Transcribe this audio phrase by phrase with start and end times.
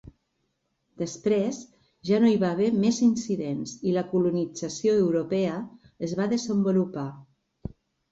[0.99, 1.57] Després
[2.09, 5.59] ja no hi va haver més incidents i la colonització europea
[6.09, 7.05] es va desenvolupar.